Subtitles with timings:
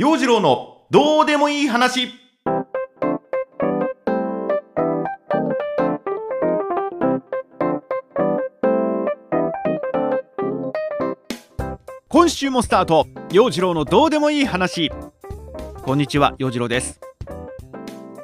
[0.00, 2.08] 陽次郎のどうでもいい話。
[12.08, 13.06] 今週もスタート。
[13.30, 14.90] 陽次郎のどうでもいい話。
[15.82, 16.98] こんにちは陽次郎です。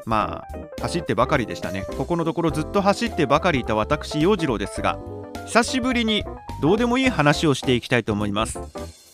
[0.06, 1.84] まあ走ってばかりでしたね。
[1.98, 4.98] ここのところずっと走ってばかりいた私陽次郎ですが
[5.44, 6.24] 久しぶりに
[6.62, 9.05] どうでもいい話をしていきたいと思います。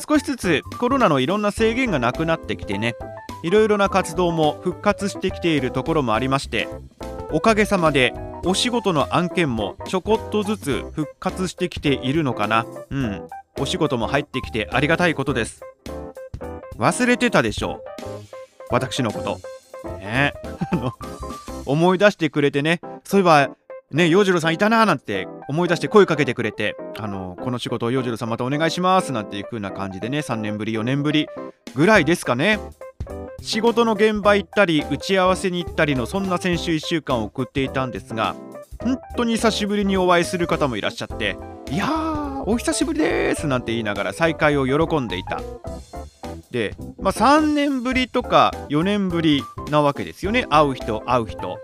[0.00, 2.94] 少しずつコロナのいろんな制限がなくなってきてね。
[3.42, 6.68] いろいろな活動も復活してきているところもありまして
[7.32, 8.12] おかげさまで
[8.44, 12.66] お仕事の案件もちょこっとずつ復活してきているのかな。
[12.90, 13.28] うん。
[13.58, 15.62] お仕事も入ってきてありがたいことです。
[16.78, 18.04] 忘れてたでしょう。
[18.70, 19.38] 私のこと。
[19.98, 20.32] ね。
[21.66, 22.80] 思い出してくれてね。
[23.04, 23.50] そういえば
[23.90, 31.28] ね洋次郎さんいたなーなんて思い出して声かけてくれてあのこの仕事を洋次郎さんまたお願いしますなんていう風な感じでね3年ぶり4年ぶり
[31.74, 32.58] ぐらいですかね。
[33.42, 38.36] 仕事の現場行ったり打ち合わせに行ったりのそんな先週1週間を送っていたんですが
[38.82, 41.38] 本当に久しぶりにお会いする方もいらっしゃって
[41.70, 45.40] いやーお久しぶりですなんて言いながら再会を喜んでいた。
[46.50, 50.46] で、まあ、3年ぶりとか4年ぶりなわけですよね。
[50.50, 51.58] 会う人会う人。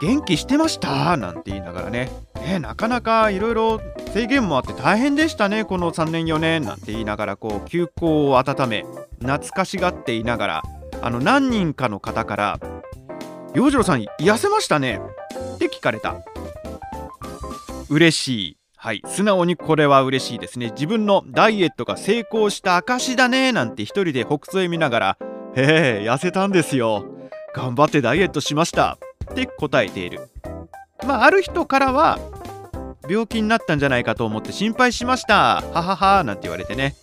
[0.00, 1.16] 元気してました？
[1.16, 2.10] なんて言いながらね。
[2.44, 3.80] ねなかなかいろいろ
[4.12, 6.62] 制限もあって大変でしたねこの3年4年。
[6.62, 8.84] なんて言いながらこう休校を温め
[9.20, 10.62] 懐かしがっていながら
[11.00, 12.60] あの何人かの方から
[13.54, 15.00] 「洋次郎さん痩せましたね」
[15.54, 16.16] って聞かれた。
[17.88, 18.56] 嬉しい。
[18.76, 19.02] はい。
[19.06, 20.70] 素直にこれは嬉しいですね。
[20.70, 23.52] 自分のダイエットが成功した証だね。
[23.52, 25.18] なんて一人で北斎見ながら
[25.56, 27.06] 「へえ痩せたんですよ。
[27.54, 28.98] 頑張ってダイエットしました」
[29.30, 30.28] って答えている。
[31.06, 32.18] まあある人からは
[33.08, 35.62] 病気になったんじゃないかと思って心配しました。
[35.72, 36.94] はははなんて言われてね。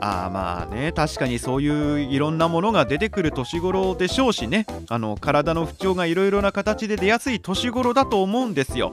[0.00, 4.66] ああまあね確かにそういういろんなものが出てくる年頃でしょうしね。
[4.88, 8.92] あの体の不調がいろいろな形で出やすい年頃だと思うんですよ。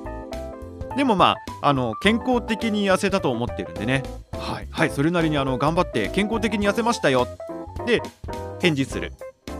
[0.97, 4.03] でもまああの健康的に痩せたと思ってるんでね。
[4.33, 7.27] はいはいそれなりにあの頑張って健康的に痩せましたよ。
[7.85, 8.01] で
[8.59, 9.13] 返事する。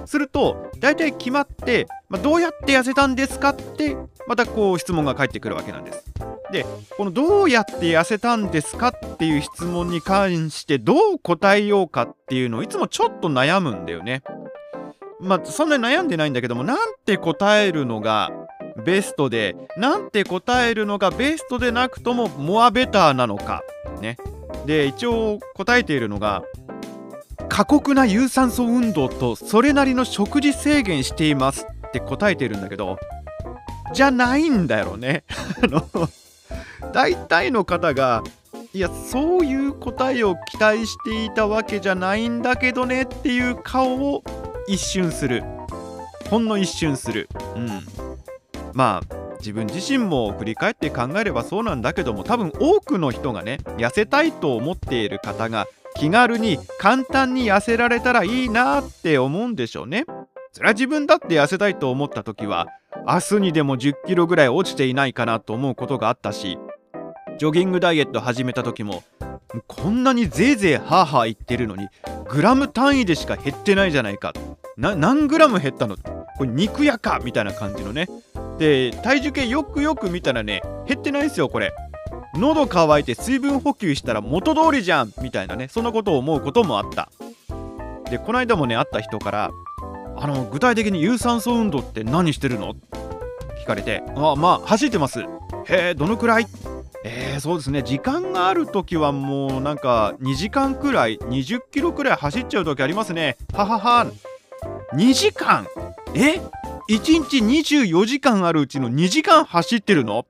[0.06, 6.04] すると大体決まって、まあ、どうやって痩せたんですかってまたこう質問が返ってくるわけなんです。
[6.52, 14.22] でこのどうやって痩せたんですかっていう質問に関してどう答えようかっていうのをいつもちょっと悩むんだよね。
[15.20, 18.32] まあそんなに悩んでないんだけどもなんて答えるのが
[18.86, 23.64] ベストでなんて答えるのがベストでなくともモアベターなのか
[24.02, 24.18] ね。
[24.66, 26.44] で一応答えているのが
[27.56, 33.00] 過酷な有酸素運動とそれなりの食事制限していますって答えてるんだけど
[33.94, 35.24] じゃないんだよね。
[36.92, 38.24] 大体の方が
[38.74, 44.22] いやそういう答えを期待していたわけじゃないんだけどねっていう顔を
[44.68, 45.42] 一瞬する。
[46.30, 47.30] ほんの一瞬する。
[47.56, 47.70] うん。
[48.74, 55.68] まあ自分自身も振り返って考えればそうなんだけども多分多くの人がね痩せたいと思っている方が
[55.98, 60.06] 気軽に簡単に痩せられたらいいなって思うんでしょうね。
[60.52, 62.68] それは自分だって痩せたいと思った時は
[63.08, 66.58] 明日にでも10キロぐらい落ちていないかなと思うことがあったし
[67.38, 69.04] ジョギングダイエット始めた時も
[69.68, 71.88] こんなにぜいぜいハーハー言ってるのに
[72.30, 74.34] グラム単位でしか減ってないじゃないか。
[74.78, 75.98] 何グラム減ったの？
[76.38, 78.08] これ肉やかみたいな感じのね。
[78.58, 81.74] で体重計よくよく見たらね減ってないですよこれ。
[82.38, 87.12] 喉乾いて水分補給したら元通りじゃんみたいなねそんなことを思うこともあった。
[88.10, 89.52] でこの間もね会った人から
[90.18, 92.76] あの具体的に有酸素運動って何してるの？
[93.64, 95.22] 聞かれてあまあ走ってます。
[95.22, 95.26] へ
[95.68, 96.48] えどのくらい？
[97.04, 97.84] えー、そうですね。
[97.84, 103.38] 時間がある時はもうなんか2時間くらい20キロくらい走っちゃう時ありますね。
[103.54, 104.08] ははは
[104.94, 105.68] 2時間？
[106.14, 106.42] え
[106.90, 110.26] ？1日24時間あるうちの2時間走ってるの？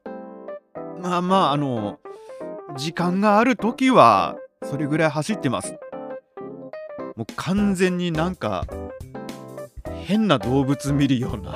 [1.02, 2.00] まあまああの
[2.78, 5.78] 時間がある時はそれぐらい走ってます。
[7.16, 8.66] もう完全になんか
[10.04, 11.56] 変な動物見るような。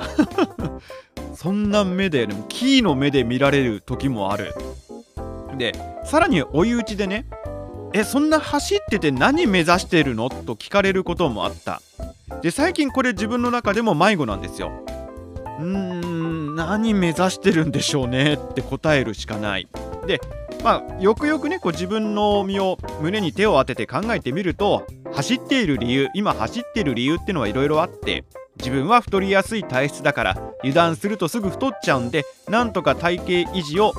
[1.34, 4.54] そんな目で、ね、キーの目で見られる時もある。
[5.56, 5.74] で
[6.04, 7.26] さらに追い打ちでね
[7.92, 10.28] えそんな走ってて何目指してるの？
[10.30, 11.82] と聞かれることもあった。
[12.42, 14.70] で最近これ自分の中でも迷子なんですよ。
[15.58, 19.66] うーん何目指してるんでしょうねって答えるしかない。
[20.06, 20.20] で
[20.62, 28.24] まあよくよくねこう自分の身を胸に手を当てて考えてみると走っている理由今走ってる理由ってのはいろいろあって
[28.58, 30.30] 自分は太りやすい体質だから
[30.60, 33.94] 油断するとすぐ太っちゃうんでなんとか体型維持を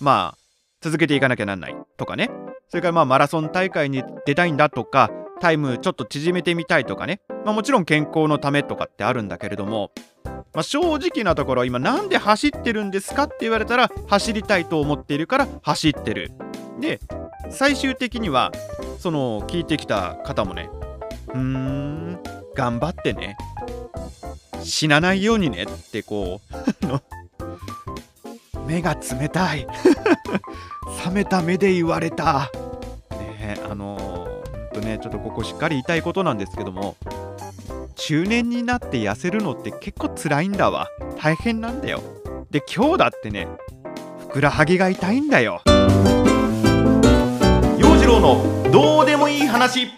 [0.00, 0.38] まあ
[0.80, 2.30] 続けていかなきゃなんないとかね。
[2.68, 5.10] それからまあマラソン大会に出たいんだとか
[5.40, 9.90] タイムちょっと縮めてみたいとかね、まあ、もちろん健康のためとかってあるんだけれども、
[10.54, 16.32] まあ、正直なところ今なんで走ってるんですかって言われたら走りたいと思っているから走ってる。
[16.80, 17.00] で
[17.50, 18.52] 最終的には
[18.98, 20.68] その聞いてきた方もね
[21.28, 22.18] うーん
[22.54, 23.36] 頑張ってね。
[24.62, 25.64] 死なないようにね。
[25.64, 26.40] ってこ
[28.54, 29.66] う 目が冷たい。
[31.06, 32.50] 冷めた目で言われた。
[33.10, 36.96] ねあのー、ほんとねちょっとここしっかり言いたいことなんですけども
[38.06, 40.86] 中年になって痩せるのって結構辛いんだわ。
[41.18, 42.00] 大変なんだよ。
[42.52, 43.48] で今日だってね
[44.20, 45.60] ふくらはぎが痛いんだよ。
[47.76, 49.88] 陽次郎のどうでもいい話。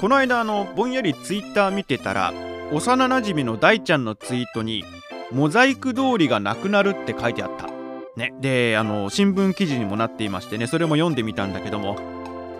[0.00, 2.32] この間あのぼんやりツイッター見てたら
[2.72, 4.84] 幼なじみの大ちゃんのツイートに
[5.30, 7.68] 「モザイク通りがなくなる」って書いてあった。
[8.16, 11.96] ね、であの新聞記事にもなっていましてねそれも読んでみたんだけども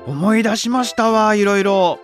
[0.07, 1.99] 思い出しましたわいろいろ。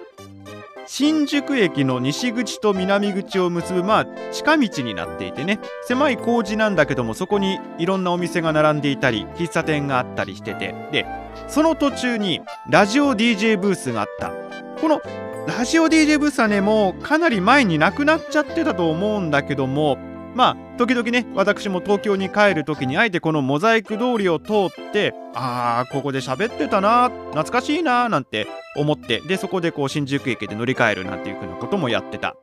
[0.91, 10.75] 新宿駅の西口と南口を結ぶまあ近道になっていてね狭い工事なんだけどもそこにいろんなお店が並んでいたり喫茶店があったりしてて。
[10.91, 11.07] で
[11.49, 14.48] その途中にラジオ DJ ブースがあった。
[14.81, 15.01] この
[15.47, 19.97] ラジオ DJ ブースはねもうかなり前になくなっちゃってたと思うんだけども
[20.35, 28.47] まあ時々ね私も東京に帰る時にあえてこのモザイク通りを通ってあーここで喋ってたな懐かしいななんて
[28.77, 32.37] 思ってでそこでこう新宿駅で乗り換えるなんていう風なこともやってた。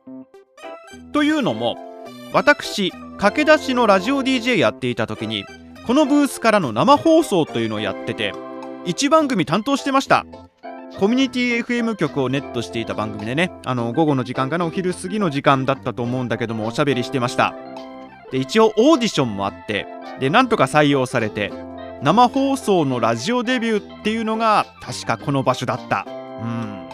[1.12, 1.76] というのも
[2.32, 5.44] 私駆け出しのラジオ DJ やっていた時に
[5.86, 8.34] このブースからの生放送というのをやってて
[8.84, 10.26] 1番組担当してました
[10.98, 17.54] コミュニティ FM 局をネットしていた番組でねあの午後の時間かなお昼過ぎの時間だったと思うんだけどもおしゃべりしてました。
[18.32, 19.86] で一応オーディションもあって
[20.18, 21.52] でなんとか採用されて
[22.02, 26.06] 生放送のラジオデビューっていうのが確かこの場所だった。
[26.42, 26.86] うん。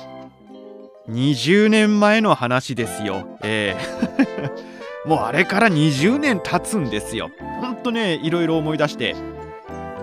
[1.09, 3.39] 20年前の話ですよ。
[3.43, 5.05] ええ。
[5.05, 7.31] ー、 もうあれから20年経つんですよ。
[7.61, 9.17] ほんとねいろいろ思い出して。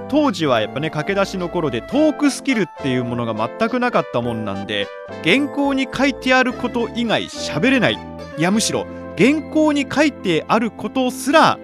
[0.10, 4.88] 当時はやっぱね駆け出しの頃でトークスキルっていうものが全くなかったもんなんで
[5.24, 8.00] 原稿に書いてあること以外喋れない。
[8.38, 8.86] いやむしろ
[9.18, 11.60] 原稿に書いてあることすら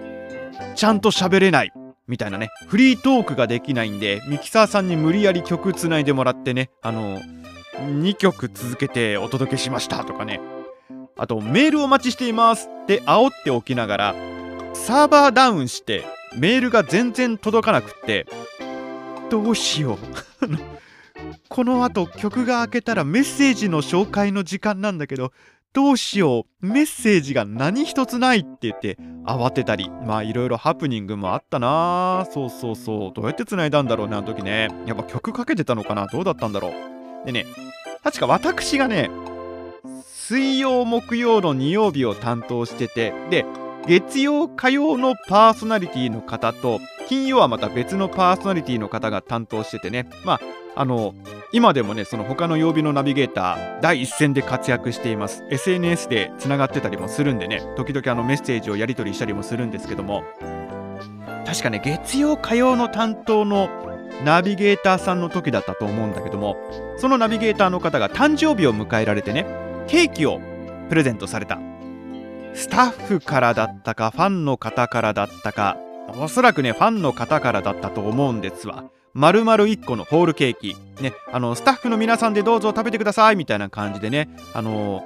[0.74, 1.72] ちゃんと喋れない。
[2.06, 2.50] みたいなね。
[2.68, 7.20] フリートークができないんでミキサーさんに無理やり曲つないでもらってねあの
[7.78, 10.40] 2曲続けてお届けしましたとかね。
[11.18, 14.14] あとメールお待ちしていますって煽っておきながら
[14.74, 16.04] サーバーダウンして
[16.36, 18.26] メールが全然届かなくって
[19.30, 19.98] どうしよう。
[21.48, 25.32] このあと曲が開けたらメッセージの紹介の時間なんだけど
[25.72, 26.66] どうしよう。
[26.66, 32.26] メッセージが何一つないって言って慌てたりまあいろいろハプニングもあったな。
[32.32, 33.12] そうそうそう。
[33.14, 34.68] どうやって繋いだんだろうねあの時ね。
[34.86, 36.06] やっぱ曲かけてたのかな。
[36.06, 37.26] どうだったんだろう。
[37.26, 37.46] でね
[38.02, 39.10] 確か私がね
[40.04, 43.44] 水曜木曜の2曜日を担当しててで
[43.86, 50.08] 月曜火曜のパーソナリティの方と金曜はまた別のパーソナリティの方が担当しててね。
[50.24, 50.40] まあ
[50.78, 51.14] あの
[51.52, 55.44] 今でもねその他の曜日のナビゲーター第一線で活躍しています。
[55.50, 57.62] SNS でつながってたりもするんでね。
[57.76, 60.24] 時々あのメッセージをやり取りしたりもするんですけども。
[61.46, 63.68] 確かね月曜火曜の担当の
[64.24, 66.56] ナビゲーターさんの時だったと思うんだけども
[66.96, 69.46] そのナビゲーターの方が誕生日を迎えられてね
[69.86, 70.40] ケーキを
[70.88, 71.75] プレゼントされた。
[72.56, 75.76] スタッフからだったかファンの方からだったか
[76.18, 78.84] おそらくねファンの方からだったと思うんですわ。
[79.12, 80.74] 丸々1個のホールケーキ。
[81.02, 85.04] ねあのスタッフの皆さんでどうぞ食べてくださいみたいな感じでねあの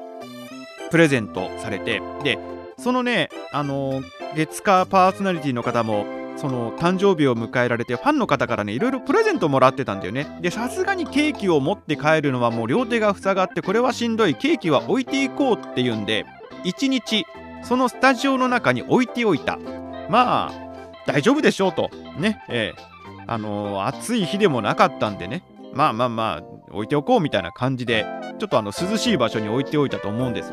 [0.91, 2.01] プレゼントされて。
[2.23, 2.39] で
[2.79, 4.03] そのねあの
[4.37, 10.39] 月火パーソナリティの方もその誕生日を迎えられてファンの方からねいろいろプレゼントもらってたんだよね。
[10.41, 14.37] でさすがにケーキを持って帰るのはもう両手が塞がってこれはしんどい。
[14.37, 16.25] ケーキは置いていこうっていうんで
[16.65, 17.25] 1日
[17.63, 19.59] そのスタジオの中に置いておいた。
[20.09, 20.53] まあ
[21.07, 21.91] 大丈夫でしょうと。
[22.19, 25.43] ねえー、あのー、暑い日でもなかったんでね。
[25.73, 28.05] まあまあまあ置いておこうみたいな感じで
[28.39, 30.53] ちょっとあの涼しい場所に置いておいたと思うんです。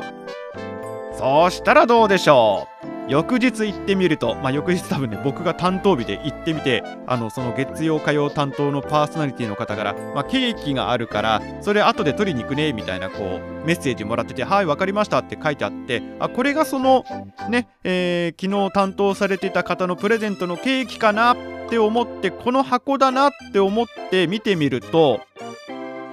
[1.18, 2.97] そうしたらどうでしょう。
[3.08, 17.04] 翌日行ってみると、まあ、翌日多分ね僕が担当日で行ってみてあのその月曜火曜担当のパーソナリティの方から、まあ、ケーキがあるからそれ後で取りに行くねみたいなこうメッセージもらってて「はい分かりました」って書いてあってあこれがその
[17.48, 21.36] ね、えー、昨日担当されてた方のプレゼントのケーキかなっ
[21.70, 25.20] て思ってこの箱だなって思って見てみると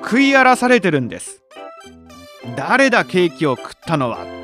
[0.01, 1.41] 食い荒らされてるんです。
[2.55, 4.34] 誰だケーキを食ったのは。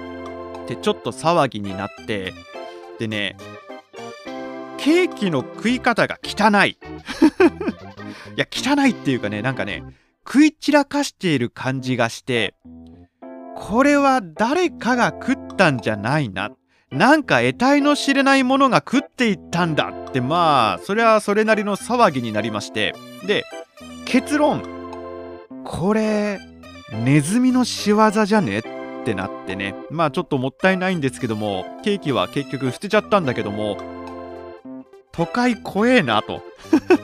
[0.64, 2.34] ってちょっと騒ぎになって
[3.00, 3.36] でね
[4.78, 6.78] ケーキの食い方が汚い。
[8.36, 9.84] いや汚いっていうかねなんかね
[10.26, 12.56] 食い散らかしている感じがして
[13.56, 16.52] これは誰かが食ったんじゃないな。
[16.90, 20.20] なんか得体の知れないものが食っていったんだって。
[20.20, 22.96] まあそれはそれなりの騒ぎになりまして。
[23.26, 23.44] で
[24.06, 24.64] 結論。
[25.64, 26.40] これ
[26.92, 28.81] ネズミの仕業じゃね？
[29.02, 29.76] ってなってね。
[29.90, 33.78] まあちょっともったいないんですけどもケーキは結局捨てちゃったんだけども
[35.12, 36.42] 都会怖えなと。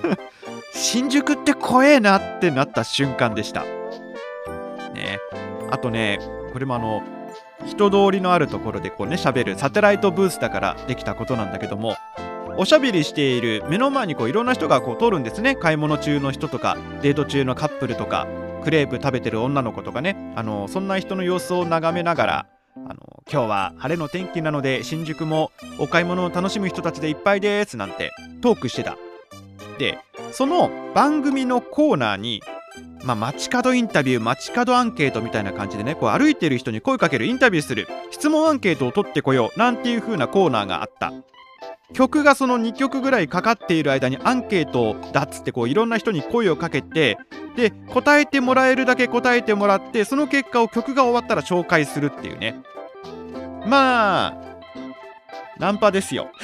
[0.74, 3.63] 新宿って怖えなってなった瞬間でした。
[3.63, 5.20] ね。
[5.72, 6.20] あとね
[6.54, 7.04] これもあの
[7.66, 11.96] 人通りのあるところでこうね喋るサテライトブースだからできたことなんだけども
[12.58, 15.56] おしゃべりしている目の前にこういろんな人がこう通るんですね。
[15.56, 18.27] 買い物中の人とかデート中のカップルとか。
[18.68, 20.34] クレープ食べてる女の子とかね。
[20.36, 22.46] あのそんな人の様子を眺めながら
[22.76, 28.98] あの今日は晴れの天気なので新宿もお買い物を楽しむ人たちでいっぱいですなんてトークしてた。
[29.80, 30.00] で
[30.34, 32.42] その番組のコーナーに
[33.06, 41.14] まあ、街角インタビュー街角アンケートみたいな感じでねこう歩いてる人に声かけるインタビューする質問アンケートを取ってこようなんていう風なコーナーがあった。
[41.94, 47.17] 曲がその2曲ぐらいかかっている間にアンケートだっつってこういろんな人に声をかけて
[47.56, 52.62] で答えてもらえるだけ答えてもらってその結果を曲が終わったら紹介するっていうね。
[53.65, 54.48] まあ
[55.58, 56.29] ナンパですよ。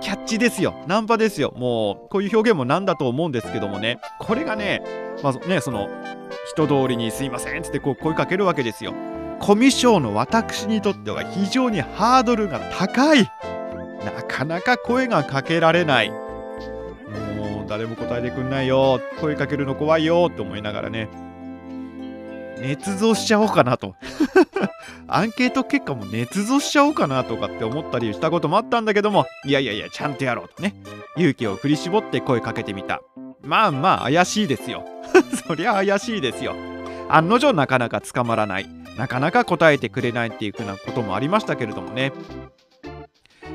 [0.00, 0.74] キャッチですよ。
[0.86, 1.54] ナンパですよ。
[1.56, 3.98] もうこういう表現もなんだと思うんですけどもね。
[4.18, 4.82] これがね
[5.22, 5.88] まあねその
[6.48, 8.92] 人通りにすいませんっつってこう声かけるわけですよ。
[9.38, 13.30] コミュ障の私にとっては非常にハードルが高い。
[14.04, 16.10] なかなか声がかけられない。
[16.10, 19.00] もう誰も答えてくんないよ。
[19.20, 20.28] 声かけるの怖いよ。
[20.30, 21.08] って思いながらね。
[22.60, 23.94] 捏造しちゃおうかなと。
[25.08, 29.26] アンケート結果も捏造しちゃおうかなとかって思ったりしたこともあったんだけども。
[29.44, 30.74] いやいやいやちゃんとやろうとね。
[31.16, 33.00] 勇気を振り絞って声かけてみた。
[33.42, 34.84] まあまあ怪しいですよ。
[35.46, 36.54] そりゃ怪しいですよ。
[37.08, 38.66] 案の定なかなか捕まらない。
[38.96, 42.12] なかなか答えてくれないっていう風なこともありましたけれどもね。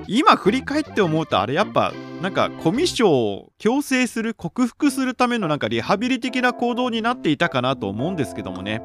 [0.08, 8.82] 今振り返って思うとあれやっぱなんかコミュ障を強制する克服するためのなんかリハビリ的な行動になっていたかなと思うんですけどもね。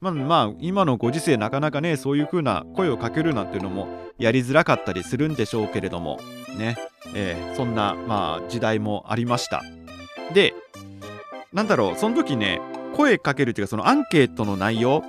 [0.00, 3.88] まあまあ今のご時世なかなかねそういう風な声をかけるなんていうのも
[4.18, 6.18] やりづらかったりするんでしょうけれども
[6.58, 6.76] ね、
[7.14, 9.62] えー、そんなまあ時代もありました。
[10.34, 10.54] で
[11.52, 12.60] なんだろうその時ね
[12.96, 15.02] 声かけるっていうかそのアンケートの内容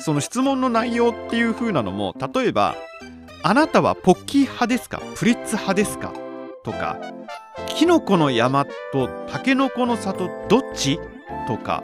[0.00, 2.76] その質問の内容っていう風なのも例えば
[3.42, 5.00] あなたはポッキー派ですか？
[5.16, 6.12] プリッツ派ですか？
[6.62, 6.98] とか
[7.68, 11.00] キノコの山とタケノコの里どっち？
[11.48, 11.82] とか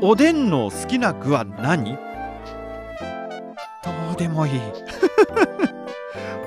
[0.00, 1.96] おでんの好きな具は何？
[1.96, 2.00] ど
[4.12, 4.60] うでもいい。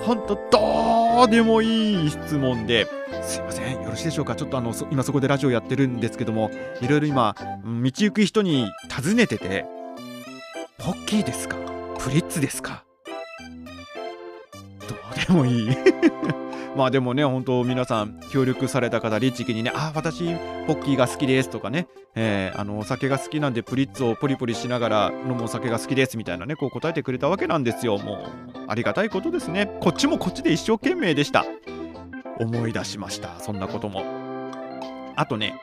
[0.04, 2.88] ほんとどうでもいい質問で
[3.24, 3.74] すいません。
[3.84, 4.36] よろしいでしょうか？
[4.36, 6.50] ちょっとあの今そこでラジオやってるんですけども
[6.82, 9.66] いろいろ今道行く人に尋ねてて
[10.78, 11.58] ポッキーですか？
[12.00, 12.87] プリッツですか？
[15.34, 15.69] もいい
[16.75, 20.25] まあでもね、本当皆さん協力された方、律儀にね、あ、私、
[20.67, 27.98] ポッキーが好きですとかね、えー、あの、お酒が好きなんでプリッツをポリポリしながら飲むお酒が好きですみたいなね、こう答えてくれたわけなんですよ。
[27.98, 28.17] もう、
[28.67, 29.77] ありがたいことですね。
[29.79, 31.46] こっちもこっちで一生懸命でした。
[32.39, 33.39] 思い出しました。
[33.39, 34.03] そんなことも。
[35.15, 35.60] あとね、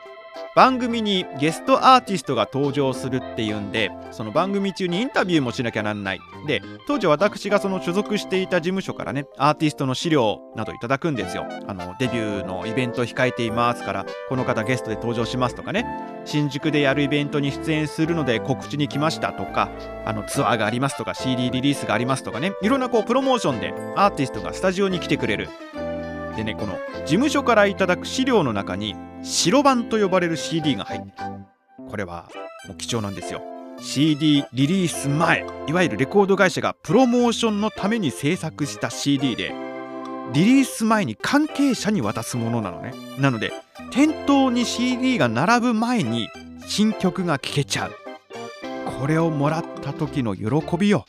[0.55, 6.19] 番組にゲストアーティストが登場するっていうんでその番組中にインタビューもしなきゃなんない。
[6.47, 11.45] で当時私がその所属していた事務所からねアーティストの資料などいただくんですよ。
[11.67, 15.85] あのデビューのイベント控えていますからこの方ゲストで登場しますとかね。
[16.25, 19.69] 新宿でやるイベントに出演するので告知に来ましたとか
[20.05, 22.53] あのツアーがありますとか CD リリースがありますとかね。
[22.61, 25.49] いろんなこうプロモーションでアーティストがスタジオに来てくれる。
[26.35, 31.45] でねこの事務所からいただく資料の中に白版と呼ばれる CD が入ってる
[31.89, 32.29] これは
[32.67, 33.41] もう貴重なんですよ。
[33.79, 39.53] CD リリース前いわゆるレコード会社がプロモーションのために制作した CD で
[40.33, 42.93] リリース前に関係者に渡すものなのね。
[43.19, 43.51] なので
[43.91, 46.29] 店頭に CD が並ぶ前に
[46.67, 47.91] 新曲が聴けちゃう。
[48.99, 51.05] これをもらった時の喜びよ。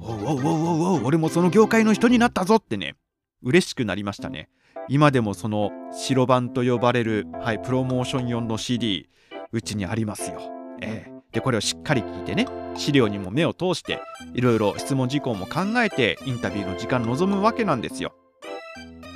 [0.00, 2.96] おうおうおうおうおう俺もその業界の人になったぞってね。
[3.42, 4.48] 嬉しくなりましたね。
[4.88, 9.10] 今でもその白版と呼ばれる、はい、プロモーション用の CD
[9.52, 10.40] うちにありますよ、
[10.80, 14.00] えー、でこれをしっかり聞いてね資料にも目を通して
[14.34, 18.14] いろいろ質問事項も考えてインタビューの時間望むわけなんですよ。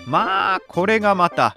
[0.06, 1.54] まあこれがまた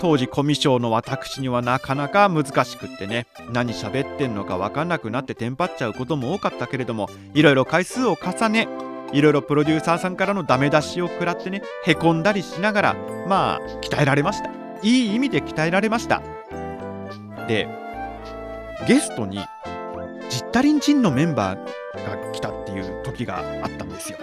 [0.00, 8.66] 当時コミュ障の私にはなかなか難しくってね何喋ってんのか分かんなくなってテンパっちゃうことも多かったけれどもいろいろ回数を重ね
[9.12, 12.96] いろいろプロデューサーさんからのダメ出しを食らってねへこんだりしながら
[13.28, 14.50] まあ鍛えられました。
[14.82, 16.22] いい意味で鍛えられました。
[17.46, 17.68] で
[18.86, 19.38] ゲストに
[20.28, 24.18] ジッタリンジンのメンバーが来たっていう時があったんですよ。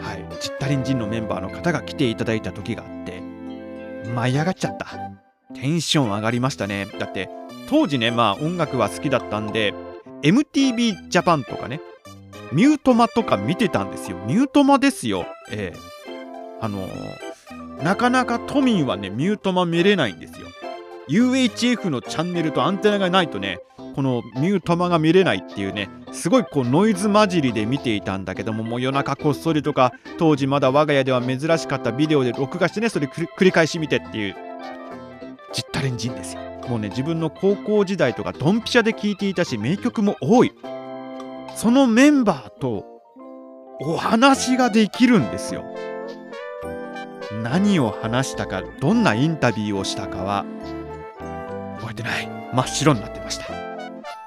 [0.00, 0.24] はい。
[0.40, 3.20] ジッタリンジンのメンバーの方が来ていただいた時があって
[4.14, 4.86] 舞い上がっちゃった。
[5.54, 6.86] テンション上がりましたね。
[6.98, 7.28] だって
[7.68, 9.74] 当時ねまあ音楽は好きだったんで
[10.22, 11.80] MTV ジャパンとかね
[12.52, 14.16] ミュートマとか見てたんですよ。
[14.26, 15.26] ミュートマですよ。
[15.50, 15.78] ええ。
[16.60, 20.46] あのー、なかなか都民はねミュートマ見れないんですよ。
[21.08, 23.60] UHF のチャンネルとアンテナがないとね
[23.94, 34.36] このミュートマが見れないっていうねすごいこうノイズ混じりで見ていたんだけどももう夜中こっそりとか当時まだ我が家では珍しかったビデオで録画してねそれ繰り返し見てっていう
[35.52, 36.42] じったれんじんですよ。
[36.68, 40.52] もうね自分の高校時代とかドンピシャで聴いていたし名曲も多い。
[41.58, 42.86] そのメンバーと
[43.80, 45.64] お話ができるんですよ。
[47.42, 50.44] 何を話したかどんなインタビューをしたかは
[51.80, 52.28] 覚えてない。
[52.54, 53.46] 真っ白になってました。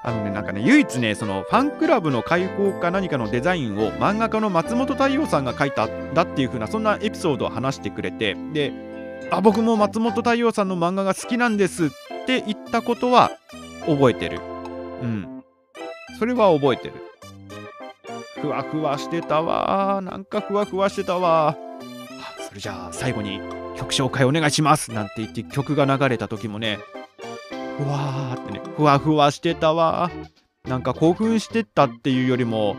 [0.04, 8.74] あのねなんかね唯一ねそのファンクラブの開放か何かのデザインを漫画家の松本太陽さんが書いたんだっていう風なそんなエピソードを話してくれてで
[9.30, 11.88] あ僕も松本太陽さんの漫画が好きなんですっ
[12.26, 13.30] て言ったことは
[13.86, 14.38] 覚えてる。
[15.00, 15.44] うん。
[16.18, 17.11] それは覚えてる。
[18.42, 20.00] ふわふわしてたわ。
[20.02, 21.56] なんかふわふわしてたわ。
[22.48, 23.40] それじゃあ最後に
[23.76, 24.90] 曲紹介お願いします。
[24.90, 26.80] なんて言って曲が流れた時もね
[27.78, 30.10] ふわーってねふわふわしてたわ。
[30.64, 32.74] なんか興奮してったっていうよりも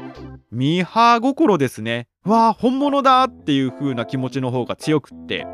[0.52, 2.08] ミーハー心ですね。
[2.26, 5.48] わあ本物だっていう風な気持ちの方が強くって。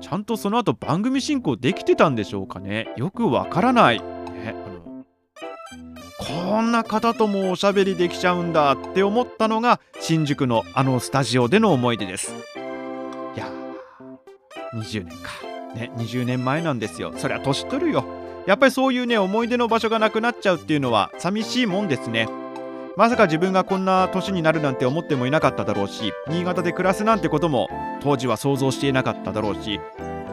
[0.00, 2.92] ちゃんとその後番組進行できてたんでしょうかね。
[2.96, 5.87] よくわからない、ね、あの
[6.28, 12.34] こんな方ともおしゃべりできちゃうんだって思ったのが新宿のあのスタジオでの思い出です。
[13.34, 15.32] いやー20年か。
[15.74, 17.14] ね20年前なんですよ。
[17.16, 18.04] そりゃ年取るよ。
[18.46, 22.28] やっぱりそういうね思い出の場所がなくなっちゃうっていうのは寂しいもんですね。
[22.98, 27.68] まさか自分がこんな年になるなんて思ってもいなかっただろうし新潟で暮らすなんてことも
[28.02, 29.78] 当時は想像していなかっただろうし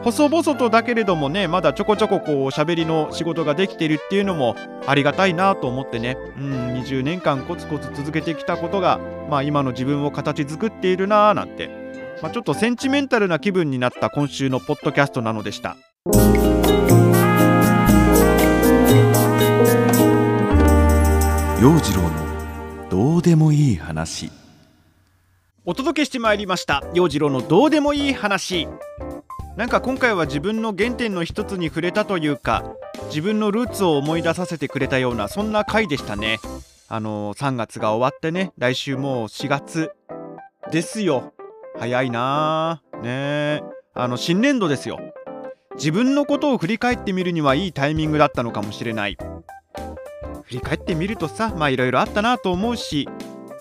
[0.06, 4.54] 細々とだけれどもねまだちょこちょここう喋りの仕事ができているっていうのも
[4.86, 6.16] ありがたいなと思ってね。
[6.38, 11.68] うん20年間コツコツ続けてきたことがまあ今の自分を形作っているなーなんて、
[12.22, 15.76] まあ、ちょっとセンチメンタルな気分になった今週のポッドキャストなのでした。
[21.60, 24.30] 陽次郎のどうでもいい話。
[25.64, 26.84] お届けしてまいりました。
[26.94, 28.68] 陽次郎のどうでもいい話
[29.56, 32.62] なんか今回は自分の原点の一つに触れたというか
[33.08, 36.38] 自分のルーツを思い出させてくれたようなそんな回でしたね。
[36.88, 39.92] あのー、3月が終わってね来週もう4月
[40.70, 41.32] ですよ。
[41.78, 43.62] 早いなーね
[43.94, 44.98] あの新年度ですよ。
[45.76, 49.16] 自分のことを振り返ってみるにはいいタイミングだったのかもしれない。
[50.44, 53.08] 振り返ってみるとさまあいろいろあったなと思うし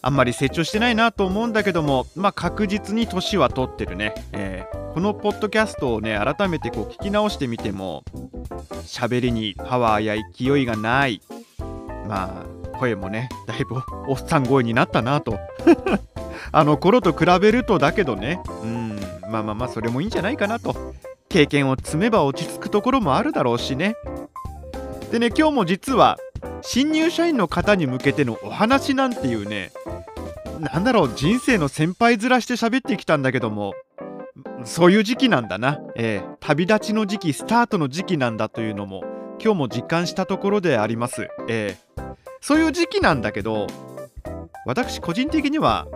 [0.06, 8.04] あんまり成長してないなと思うんだけどもまあ確実に年は取ってるね、えー、このポッドキャストをね改めてこう聞き直してみても
[8.84, 11.22] 喋りにパワーや勢いがない。
[12.08, 15.40] まあ声もねだいぶおっさん声になったなと。
[16.52, 18.40] あの頃と比べるとだけどね。
[18.62, 20.76] うんまあまあまあそれもいいんじゃないかなと。
[21.30, 23.96] 経験を積めば落ち着くところもあるだろうしね。
[25.12, 26.20] でね今日も実は
[26.62, 29.72] 新入社員の方に向けてのお話なんていうね
[30.60, 33.74] なんだろう人生の先輩面して喋ってきたんだけども。
[34.66, 39.04] そういう時期なんだな、えー、旅立ちの時期スタートの時期なんだというのも
[39.42, 43.68] 今日も実感したところであります、えー、そういう時期なんだけど
[44.66, 45.88] 私個人的には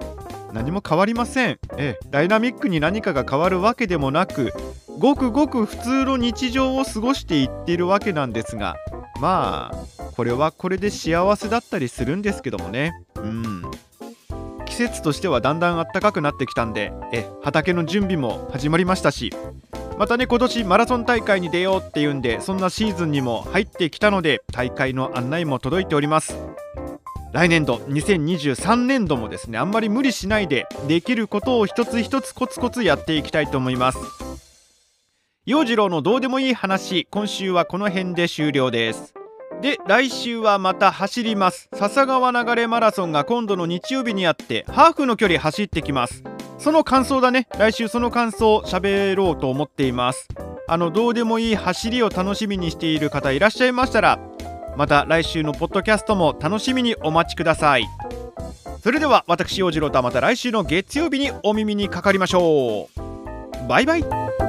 [0.54, 4.54] 何も変わりません、えー、ダイナミックに何かが変わるわけでもなく
[5.00, 8.76] ごくごく普通の日常を過ごしていっているわけなんですが
[9.20, 12.92] まあこれはこれで幸せだったりするんですけどもね。
[13.16, 13.62] うん。
[14.70, 19.34] 季節としてはだんだん暖かくなってきたんでえ畑の準備も始まりましたし。
[19.98, 26.38] またね今年マラソン大会に出ようっていうんでそんなシーズンにも入ってきたので大会の案内も届いております。
[27.34, 34.00] 来年度2023年度もですねあんまり無理しないでできることを一つ一つコツコツやっていきたいと思います。
[35.46, 39.19] 陽次郎のどうでもいい話今週はこの辺で終了です。
[39.62, 41.70] で来週はまた走ります。
[41.74, 46.24] 笹川流れマラソンが今度の日曜日にあってハーフの距離走ってきます。
[46.58, 47.48] その感想だね。
[47.58, 50.28] 来週その感想を喋ろうと思っています。
[50.68, 54.20] あのどうでもいい走りを楽しみにしている方いらっしゃいましたら
[54.78, 57.86] また来週のポッドキャストも楽しみにお待ちください。
[58.82, 63.68] それでは私陽次郎とはまた来週の月曜日にお耳にかかりましょう。
[63.68, 64.49] バイバイ。